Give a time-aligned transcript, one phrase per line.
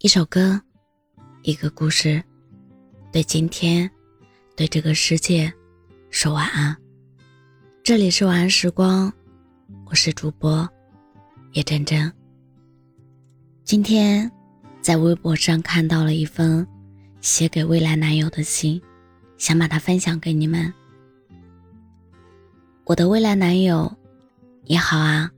[0.00, 0.60] 一首歌，
[1.42, 2.22] 一个故事，
[3.10, 3.90] 对今天，
[4.54, 5.52] 对这个世界，
[6.08, 6.76] 说晚安。
[7.82, 9.12] 这里是晚安时光，
[9.86, 10.68] 我是主播
[11.54, 12.12] 叶真真。
[13.64, 14.30] 今天
[14.80, 16.64] 在微博上看到了一封
[17.20, 18.80] 写给未来男友的信，
[19.36, 20.72] 想把它分享给你们。
[22.84, 23.92] 我的未来男友，
[24.62, 25.28] 你好啊，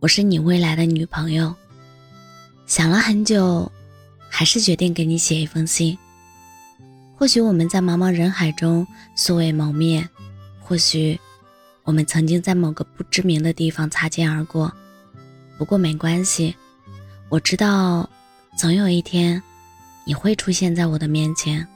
[0.00, 1.54] 我是你未来的女朋友。
[2.70, 3.70] 想了很久，
[4.28, 5.98] 还是决定给你写一封信。
[7.16, 8.86] 或许我们在茫茫人海中
[9.16, 10.08] 素未谋面，
[10.60, 11.18] 或许
[11.82, 14.72] 我们曾经在某个不知名的地方擦肩而过。
[15.58, 16.54] 不过没关系，
[17.28, 18.08] 我知道，
[18.56, 19.42] 总有一天，
[20.04, 21.66] 你会出现在我的面前。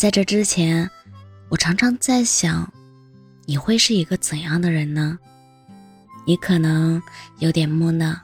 [0.00, 0.90] 在这之前，
[1.50, 2.72] 我常常在想，
[3.44, 5.18] 你会是一个怎样的人呢？
[6.26, 7.02] 你可能
[7.38, 8.18] 有点木讷。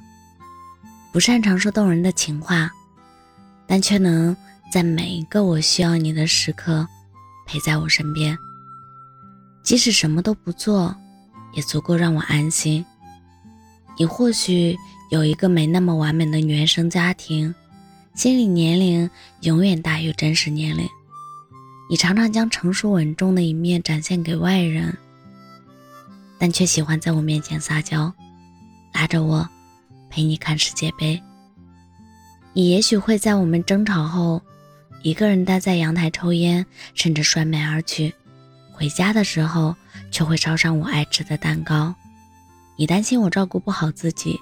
[1.12, 2.71] 不擅长说动人的情话，
[3.66, 4.34] 但却能
[4.73, 6.88] 在每一个我需要你的时刻
[7.46, 8.37] 陪在我身边。
[9.63, 10.96] 即使什么都不做，
[11.52, 12.85] 也足够让我安心。
[13.99, 14.74] 你或许
[15.10, 17.55] 有一个没那么完美的原生家庭，
[18.15, 19.09] 心理年龄
[19.43, 20.88] 永远大于真实年龄。
[21.90, 24.96] 你常常将成熟稳重的一面展现给外人，
[26.38, 28.10] 但却喜欢在我面前撒娇，
[28.95, 29.46] 拉着我。
[30.13, 31.21] 陪你看世界杯。
[32.52, 34.43] 你也许会在我们争吵后，
[35.01, 38.15] 一个人待在阳台抽烟，甚至摔门而去。
[38.71, 39.74] 回家的时候，
[40.10, 41.95] 却会烧上我爱吃的蛋糕。
[42.77, 44.38] 你担心我照顾不好自己，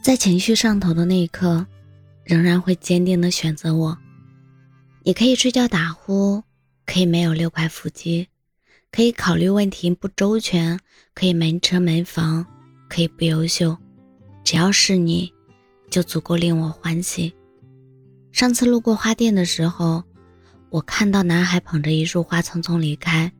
[0.00, 1.66] 在情绪上头的那一刻，
[2.24, 3.98] 仍然会坚定的选择我。
[5.02, 6.42] 你可以睡觉打呼，
[6.86, 8.28] 可以没有六块腹肌，
[8.90, 10.80] 可以考虑问题不周全，
[11.14, 12.46] 可以没车没房，
[12.88, 13.76] 可以不优秀。
[14.46, 15.32] 只要是你，
[15.90, 17.34] 就足够令我欢喜。
[18.30, 20.04] 上次路过花店的时候，
[20.70, 23.32] 我看到男孩捧着一束花匆匆离开，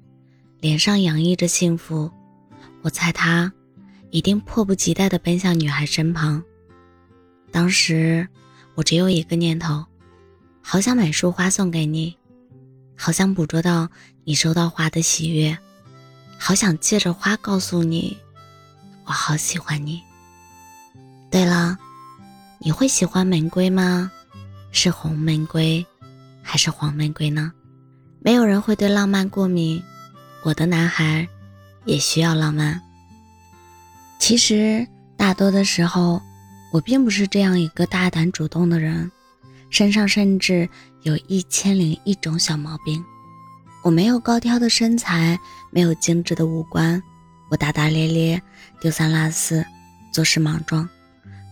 [0.59, 2.11] 脸上洋溢着幸福。
[2.83, 3.53] 我猜他
[4.11, 6.43] 一定迫不及待地奔向女孩身旁。
[7.53, 8.27] 当时
[8.75, 9.85] 我只有一个念头：
[10.61, 12.17] 好想买束花送给你，
[12.97, 13.89] 好想捕捉到
[14.25, 15.57] 你收到花的喜悦，
[16.37, 18.17] 好想借着花告诉你，
[19.05, 20.03] 我好喜欢你。
[21.31, 21.77] 对了，
[22.59, 24.11] 你会喜欢玫瑰吗？
[24.73, 25.85] 是红玫瑰，
[26.43, 27.53] 还是黄玫瑰呢？
[28.21, 29.83] 没有人会对浪漫过敏，
[30.43, 31.27] 我的男孩
[31.85, 32.81] 也需要浪漫。
[34.19, 34.87] 其实
[35.17, 36.21] 大多的时候，
[36.73, 39.11] 我并不是这样一个大胆主动的人，
[39.71, 40.69] 身上甚至
[41.03, 43.05] 有一千零一种小毛病。
[43.83, 45.39] 我没有高挑的身材，
[45.71, 47.01] 没有精致的五官，
[47.51, 48.43] 我大大咧咧，
[48.81, 49.65] 丢三落四，
[50.13, 50.89] 做事莽撞。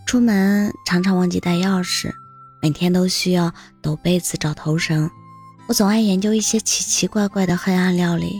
[0.05, 2.13] 出门常常忘记带钥匙，
[2.61, 3.51] 每天都需要
[3.81, 5.09] 抖被子找头绳。
[5.67, 8.39] 我总爱研究一些奇奇怪怪的黑暗料理。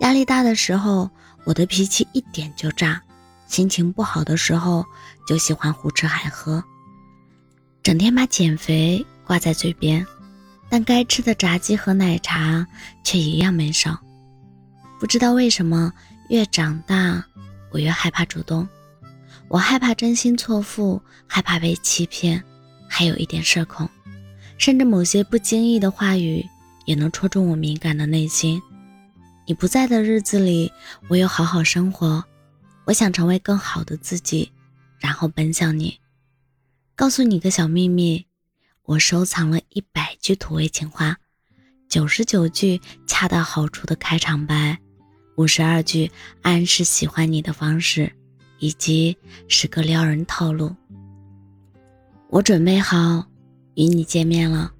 [0.00, 1.08] 压力大的时候，
[1.44, 3.00] 我的脾气一点就炸；
[3.46, 4.84] 心情不好的时候，
[5.28, 6.62] 就喜欢胡吃海喝，
[7.80, 10.04] 整天把减肥挂在嘴边，
[10.68, 12.66] 但该吃的炸鸡和奶茶
[13.04, 13.96] 却一样没少。
[14.98, 15.92] 不知道为什么，
[16.30, 17.24] 越长大，
[17.70, 18.68] 我越害怕主动。
[19.54, 22.42] 我害怕真心错付，害怕被欺骗，
[22.88, 23.88] 还有一点社恐，
[24.58, 26.44] 甚至某些不经意的话语
[26.86, 28.60] 也能戳中我敏感的内心。
[29.46, 30.72] 你不在的日子里，
[31.06, 32.24] 我有好好生活，
[32.84, 34.50] 我想成为更好的自己，
[34.98, 36.00] 然后奔向你。
[36.96, 38.26] 告诉你个小秘密，
[38.82, 41.16] 我收藏了一百句土味情话，
[41.88, 44.76] 九十九句恰到好处的开场白，
[45.36, 46.10] 五十二句
[46.42, 48.12] 暗示喜欢你的方式。
[48.58, 49.16] 以及
[49.48, 50.74] 十个撩人套路，
[52.28, 53.26] 我准备好
[53.74, 54.72] 与你见面了。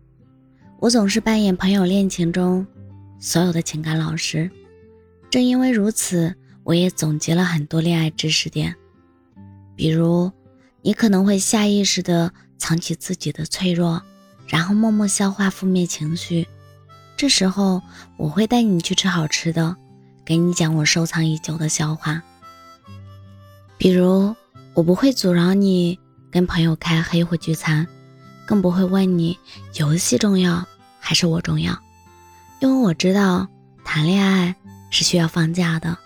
[0.81, 2.67] 我总是扮演朋友恋情中
[3.19, 4.51] 所有的情感老师，
[5.31, 8.75] 正因为如此，我也总结了很多恋爱知识点。
[9.75, 10.31] 比如，
[10.83, 14.03] 你可能会下意识地藏起自己的脆弱，
[14.47, 16.47] 然后默默消化负面情绪。
[17.17, 17.81] 这时候，
[18.17, 19.77] 我会带你去吃好吃的，
[20.25, 22.23] 给你讲我收藏已久的笑话。
[23.85, 24.35] 比如，
[24.73, 26.01] 我不会阻挠你
[26.31, 27.87] 跟朋友开黑或聚餐，
[28.47, 29.39] 更不会问你
[29.75, 30.67] 游戏重要
[30.99, 31.79] 还是我重要，
[32.61, 33.47] 因为我知道
[33.85, 34.57] 谈恋爱
[34.89, 35.99] 是需要放假的。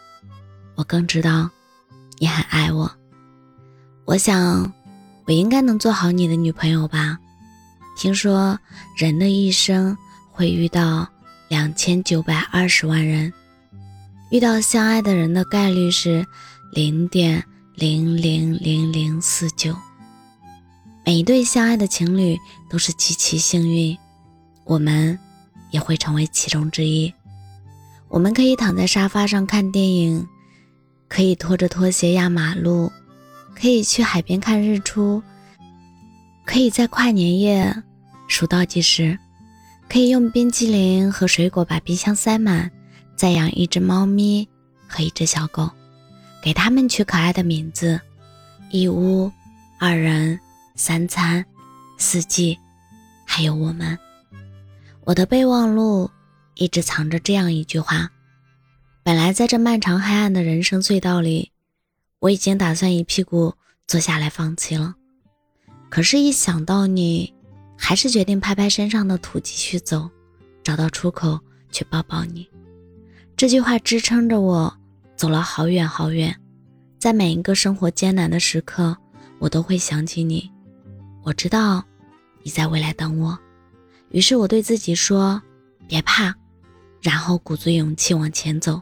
[0.75, 1.49] 我更知道
[2.19, 2.91] 你很爱我。
[4.07, 4.73] 我想，
[5.27, 7.17] 我应该能做好你的女朋友吧。
[7.97, 8.59] 听说
[8.97, 9.97] 人的一生
[10.33, 11.07] 会遇到
[11.47, 13.33] 两千九百二十万人，
[14.33, 16.27] 遇到相爱的人的概率是
[16.73, 17.41] 零点。
[17.81, 19.73] 零零零零四九，
[21.07, 22.37] 每一对相爱的情侣
[22.69, 23.97] 都是极其幸运，
[24.65, 25.17] 我们
[25.71, 27.15] 也会成为其中之一。
[28.09, 30.27] 我们可以躺在沙发上看电影，
[31.07, 32.91] 可以拖着拖鞋压马路，
[33.55, 35.23] 可以去海边看日出，
[36.45, 37.85] 可以在跨年夜
[38.27, 39.17] 数倒计时，
[39.89, 42.73] 可以用冰淇淋和水果把冰箱塞满，
[43.15, 44.49] 再养一只猫咪
[44.89, 45.71] 和一只小狗，
[46.43, 48.01] 给它们取可爱的名字：
[48.71, 49.31] 一屋、
[49.79, 50.39] 二人、
[50.75, 51.45] 三餐、
[51.99, 52.59] 四季，
[53.25, 53.99] 还有我们。
[55.05, 56.11] 我的备忘录。
[56.61, 58.11] 一直藏着这样一句话：
[59.05, 61.53] 本来在这漫长黑暗的人生隧道里，
[62.19, 63.55] 我已经打算一屁股
[63.87, 64.97] 坐下来放弃了。
[65.89, 67.33] 可是，一想到你，
[67.77, 70.11] 还是决定拍拍身上的土继续走，
[70.65, 71.39] 找到出口
[71.71, 72.51] 去抱抱你。
[73.37, 74.77] 这句话支撑着我
[75.19, 76.33] 走了好远好远，
[77.01, 78.97] 在每一个生活艰难的时刻，
[79.41, 80.49] 我都会想起你。
[81.25, 81.83] 我知道
[82.45, 83.37] 你在未来等我，
[84.11, 85.43] 于是我对自己说：
[85.89, 86.33] 别怕。
[87.03, 88.81] 然后鼓足勇气往前走。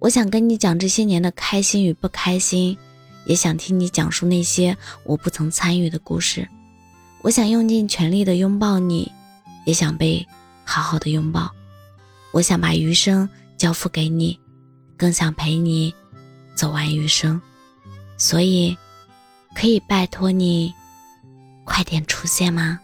[0.00, 2.76] 我想跟你讲这些年的开心与不开心，
[3.24, 6.48] 也想听你讲述那些我不曾参与的故事。
[7.22, 9.10] 我想用尽全力的拥抱你，
[9.66, 10.26] 也想被
[10.64, 11.48] 好好的拥抱。
[12.32, 14.38] 我想把余生交付给你，
[14.98, 15.94] 更想陪你
[16.54, 17.40] 走完余生。
[18.18, 18.76] 所以，
[19.54, 20.74] 可以拜托你
[21.64, 22.80] 快点出现吗？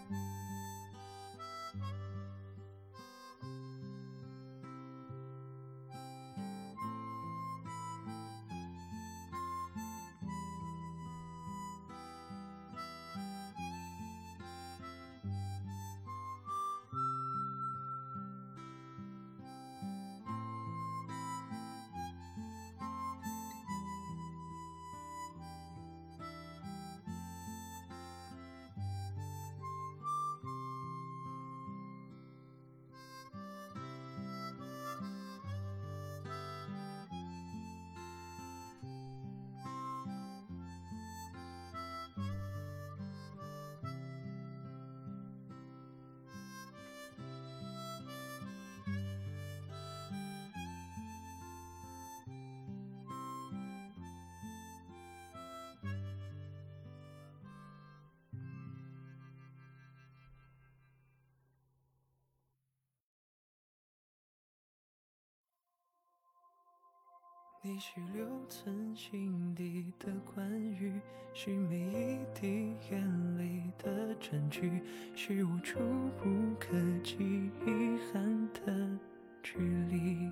[67.66, 71.00] 你是留存心底的关于，
[71.32, 74.82] 是每一滴眼泪的证据，
[75.14, 75.78] 是无处
[76.18, 76.68] 不可
[77.02, 77.24] 及
[77.64, 78.98] 遗憾的
[79.42, 80.30] 距离。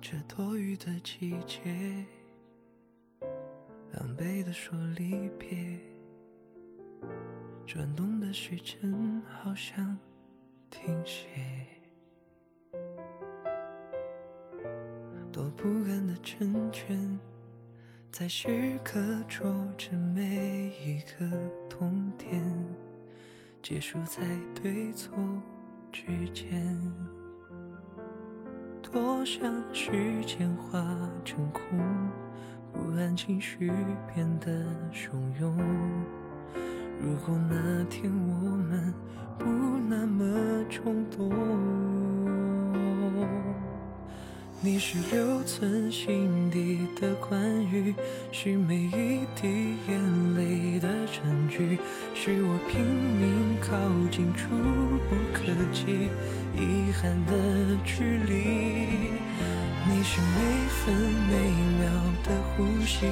[0.00, 2.06] 这多雨的季节，
[3.92, 5.78] 狼狈的说离别，
[7.66, 9.98] 转动的时针好像
[10.70, 11.77] 停歇。
[15.38, 17.16] 多不甘的成全，
[18.10, 18.98] 在时刻
[19.28, 21.30] 捉着每一个
[21.70, 22.42] 痛点，
[23.62, 24.20] 结束在
[24.60, 25.16] 对错
[25.92, 26.76] 之间。
[28.82, 29.92] 多想时
[30.26, 30.84] 间化
[31.24, 31.62] 成空，
[32.72, 33.70] 不安情绪
[34.12, 35.56] 变得汹涌。
[37.00, 38.92] 如果那天我们
[39.38, 39.46] 不
[39.88, 42.37] 那么冲动。
[44.60, 47.94] 你是留存心底的关于，
[48.32, 51.78] 是每一滴眼泪的证据，
[52.12, 53.78] 是我拼命靠
[54.10, 54.48] 近触
[55.08, 56.10] 不可及
[56.56, 58.34] 遗憾的距离。
[59.86, 60.36] 你是每
[60.68, 60.92] 分
[61.30, 61.34] 每
[61.78, 61.88] 秒
[62.24, 63.06] 的呼吸，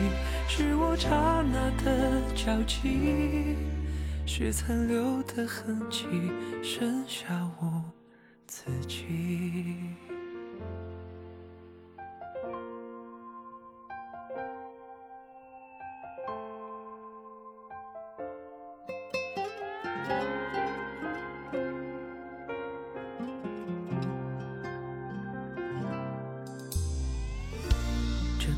[0.49, 3.55] 是我刹那的交集，
[4.27, 6.07] 是残留的痕迹，
[6.61, 7.85] 剩下我
[8.49, 9.07] 自己。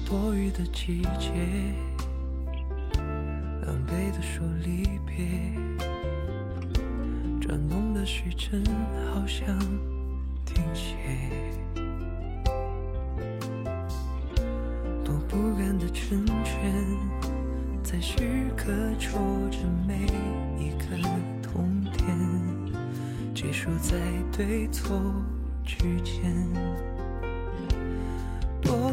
[0.08, 1.30] 多雨的季节，
[3.66, 5.52] 狼狈的说离别，
[7.38, 8.64] 转动的时针
[9.12, 9.54] 好像
[10.46, 10.94] 停歇，
[15.04, 16.72] 多不甘的成全，
[17.82, 20.06] 在时刻戳着每
[20.58, 20.96] 一个
[21.42, 22.08] 痛点，
[23.34, 23.98] 结束在
[24.34, 24.98] 对错
[25.66, 26.97] 之间。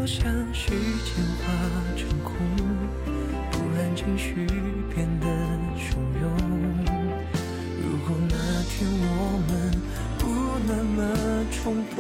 [0.06, 1.52] 像时间化
[1.98, 2.36] 成空，
[3.52, 4.36] 不然情绪
[4.94, 5.26] 变得
[5.76, 6.30] 汹涌。
[7.82, 8.36] 如果那
[8.70, 9.10] 天我
[9.48, 9.50] 们
[10.20, 10.24] 不
[10.68, 11.98] 那么冲动，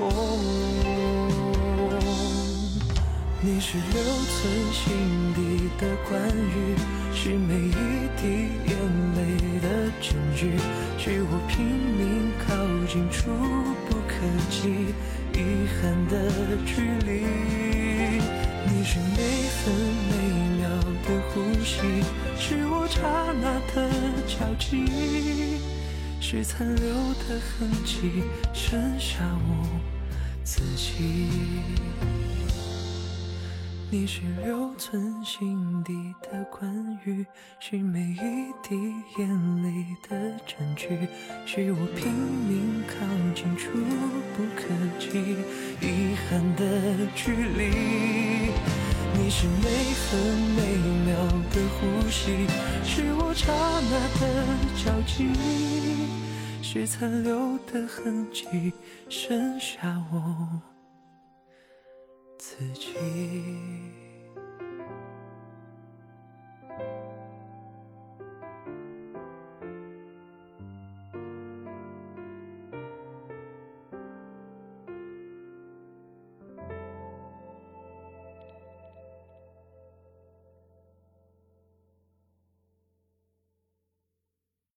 [3.41, 4.37] 你是留存
[4.71, 4.83] 心
[5.33, 5.39] 底
[5.79, 6.77] 的关于，
[7.11, 8.23] 是每一滴
[8.67, 8.71] 眼
[9.15, 9.19] 泪
[9.61, 9.65] 的
[9.99, 10.51] 证据，
[10.99, 12.53] 是我拼命靠
[12.87, 13.31] 近触
[13.89, 14.13] 不可
[14.51, 14.93] 及
[15.33, 15.41] 遗
[15.81, 16.13] 憾的
[16.67, 16.69] 距
[17.03, 17.74] 离。
[18.87, 19.17] 是每
[19.49, 19.73] 分
[20.11, 20.15] 每
[20.59, 20.69] 秒
[21.07, 21.73] 的呼吸，
[22.37, 23.01] 是我刹
[23.41, 23.89] 那的
[24.27, 25.59] 交集。
[26.21, 28.21] 是残留的痕迹，
[28.53, 29.17] 剩下
[29.49, 29.65] 我
[30.43, 31.29] 自己。
[33.91, 37.25] 你是留存心底的关于，
[37.59, 38.75] 是每一滴
[39.17, 41.07] 眼泪的证据，
[41.45, 42.95] 是我拼命靠
[43.33, 43.71] 近触
[44.35, 44.67] 不可
[44.99, 45.37] 及
[45.81, 48.51] 遗憾的距离。
[49.17, 50.19] 你是每分
[50.57, 50.61] 每
[51.05, 51.15] 秒
[51.51, 52.47] 的呼吸，
[52.83, 54.23] 是我刹那的
[54.83, 55.29] 交集。
[56.61, 58.73] 是残留的痕迹，
[59.07, 60.61] 剩下我
[62.37, 62.95] 自己。